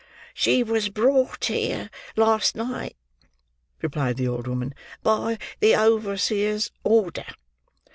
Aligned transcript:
"She 0.33 0.63
was 0.63 0.89
brought 0.89 1.45
here 1.45 1.91
last 2.15 2.55
night," 2.55 2.97
replied 3.83 4.17
the 4.17 4.27
old 4.27 4.47
woman, 4.47 4.73
"by 5.03 5.37
the 5.59 5.75
overseer's 5.75 6.71
order. 6.83 7.25